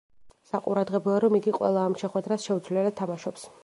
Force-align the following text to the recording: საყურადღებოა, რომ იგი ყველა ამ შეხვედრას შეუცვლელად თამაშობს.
საყურადღებოა, 0.51 1.19
რომ 1.25 1.37
იგი 1.41 1.55
ყველა 1.59 1.87
ამ 1.91 1.99
შეხვედრას 2.05 2.51
შეუცვლელად 2.51 3.01
თამაშობს. 3.05 3.51